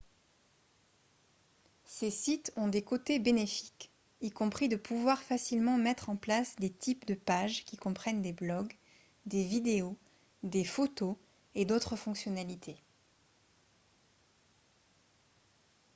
[1.85, 6.71] ces sites ont des côtés bénéfiques y compris de pouvoir facilement mettre en place des
[6.71, 8.75] types de page qui comprennent des blogs
[9.27, 9.95] des vidéos
[10.41, 11.17] des photos
[11.53, 12.81] et d'autres fonctionnalités